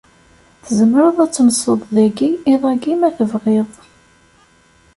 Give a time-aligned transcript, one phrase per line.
[0.63, 3.69] Tzemreḍ ad tenseḍ dagi iḍ-agi ma tebɣiḍ.